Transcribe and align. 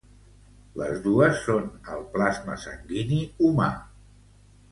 Les 0.81 0.95
dos 1.07 1.35
són 1.49 1.67
al 1.97 2.01
plasma 2.15 2.57
sanguini 2.63 3.19
humà. 3.49 3.71